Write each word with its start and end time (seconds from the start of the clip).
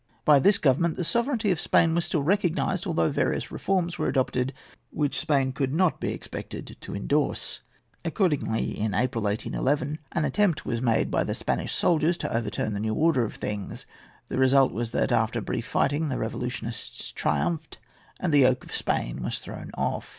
By 0.25 0.39
this 0.39 0.57
government 0.57 0.95
the 0.97 1.03
sovereignty 1.03 1.51
of 1.51 1.59
Spain 1.59 1.93
was 1.93 2.05
still 2.05 2.23
recognised, 2.23 2.87
although 2.87 3.09
various 3.11 3.51
reforms 3.51 3.99
were 3.99 4.07
adopted 4.07 4.51
which 4.89 5.19
Spain 5.19 5.51
could 5.51 5.71
not 5.75 5.99
be 5.99 6.11
expected 6.11 6.75
to 6.81 6.95
endorse. 6.95 7.59
Accordingly, 8.03 8.71
in 8.75 8.95
April, 8.95 9.25
1811, 9.25 9.99
an 10.13 10.25
attempt 10.25 10.65
was 10.65 10.81
made 10.81 11.11
by 11.11 11.23
the 11.23 11.35
Spanish 11.35 11.75
soldiers 11.75 12.17
to 12.17 12.35
overturn 12.35 12.73
the 12.73 12.79
new 12.79 12.95
order 12.95 13.23
of 13.25 13.35
things. 13.35 13.85
The 14.27 14.39
result 14.39 14.71
was 14.71 14.89
that, 14.89 15.11
after 15.11 15.39
brief 15.39 15.67
fighting, 15.67 16.09
the 16.09 16.17
revolutionists 16.17 17.11
triumphed, 17.11 17.77
and 18.19 18.33
the 18.33 18.39
yoke 18.39 18.63
of 18.63 18.73
Spain 18.73 19.21
was 19.21 19.37
thrown 19.37 19.69
off. 19.77 20.09